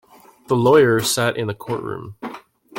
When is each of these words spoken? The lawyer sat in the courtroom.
The 0.47 0.55
lawyer 0.55 0.99
sat 1.01 1.37
in 1.37 1.45
the 1.45 1.53
courtroom. 1.53 2.15